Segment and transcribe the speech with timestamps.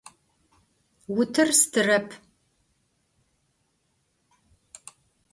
[1.15, 2.07] Vutır stırep.